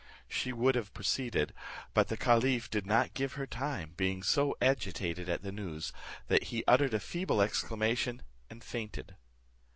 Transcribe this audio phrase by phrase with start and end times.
[0.27, 1.53] She would have proceeded,
[1.93, 5.93] but the caliph did not give her time, being so agitated at the news,
[6.27, 9.15] that he uttered a feeble exclamation, and fainted.